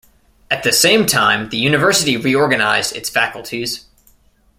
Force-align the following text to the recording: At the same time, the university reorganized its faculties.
At 0.49 0.63
the 0.63 0.73
same 0.73 1.05
time, 1.05 1.49
the 1.49 1.57
university 1.59 2.17
reorganized 2.17 2.95
its 2.95 3.07
faculties. 3.07 3.85